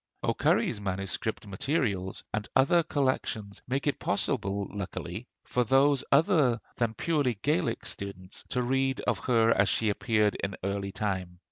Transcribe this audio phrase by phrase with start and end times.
[0.23, 1.19] O'Curry's 'MS.
[1.45, 5.63] Materials,' and other collections make it possible, luckily, for
[6.11, 11.37] other than purely Gaelic students to read of her as she appeared in early time.